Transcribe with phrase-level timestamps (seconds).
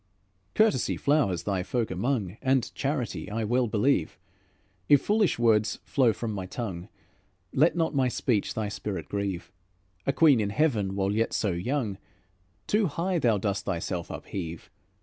[0.55, 4.17] "Courtesy flowers thy folk among, And charity, I well believe.
[4.89, 6.89] If foolish words flow from my tongue,
[7.53, 9.51] Let not my speech thy spirit grieve.
[10.07, 11.99] A queen in heaven while yet so young,
[12.65, 14.71] Too high thou dost thyself upheave.